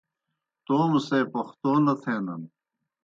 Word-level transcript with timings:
توموْ 0.65 0.99
سے 1.07 1.19
پوختَو 1.31 1.71
نہ 1.85 1.93
تھینَن۔ 2.01 2.41